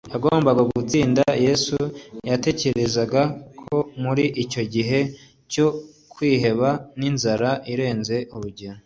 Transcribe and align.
Yagombaga 0.13 0.61
gutsinda 0.75 1.23
Yesu. 1.45 1.77
Yatekerezaga 2.29 3.21
ko 3.61 3.75
muri 4.03 4.23
icyo 4.43 4.63
gihe 4.73 4.99
cyo 5.51 5.67
kwiheba 6.13 6.69
n'inzara 6.99 7.49
irenze 7.73 8.15
urugero, 8.35 8.79